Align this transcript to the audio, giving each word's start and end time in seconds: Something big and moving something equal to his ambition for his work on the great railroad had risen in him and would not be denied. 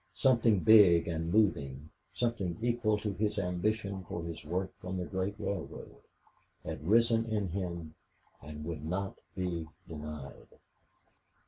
Something 0.15 0.61
big 0.61 1.07
and 1.07 1.31
moving 1.31 1.91
something 2.11 2.57
equal 2.59 2.97
to 3.01 3.13
his 3.13 3.37
ambition 3.37 4.03
for 4.09 4.23
his 4.23 4.43
work 4.43 4.73
on 4.83 4.97
the 4.97 5.05
great 5.05 5.35
railroad 5.37 5.93
had 6.65 6.87
risen 6.87 7.25
in 7.27 7.49
him 7.49 7.93
and 8.41 8.65
would 8.65 8.83
not 8.83 9.19
be 9.35 9.67
denied. 9.87 10.47